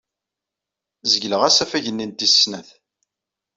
[1.11, 2.69] Zegleɣ asafag-nni n tis snat.